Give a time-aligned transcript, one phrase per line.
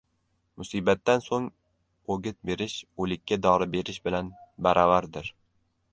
[0.61, 1.45] •Musibatdan so‘ng
[2.15, 4.33] o‘git berish o‘likka dori berish bilan
[4.69, 5.35] baravardir.